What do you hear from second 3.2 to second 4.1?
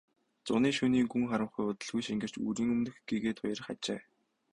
туяарах ажээ.